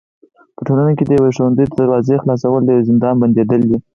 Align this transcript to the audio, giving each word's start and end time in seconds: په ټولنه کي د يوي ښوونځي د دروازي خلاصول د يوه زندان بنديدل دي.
په 0.55 0.61
ټولنه 0.67 0.91
کي 0.97 1.03
د 1.05 1.11
يوي 1.17 1.31
ښوونځي 1.35 1.65
د 1.67 1.71
دروازي 1.79 2.15
خلاصول 2.21 2.61
د 2.63 2.69
يوه 2.75 2.87
زندان 2.89 3.15
بنديدل 3.21 3.61
دي. 3.69 3.77